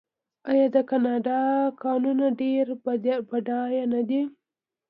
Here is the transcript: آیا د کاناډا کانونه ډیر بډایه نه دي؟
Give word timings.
آیا 0.49 0.67
د 0.75 0.77
کاناډا 0.89 1.41
کانونه 1.83 2.25
ډیر 2.41 2.65
بډایه 3.31 3.83
نه 3.93 4.01
دي؟ 4.09 4.21